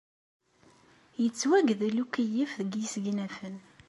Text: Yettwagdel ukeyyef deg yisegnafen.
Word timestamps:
Yettwagdel 1.21 1.97
ukeyyef 2.03 2.51
deg 2.61 2.71
yisegnafen. 2.79 3.55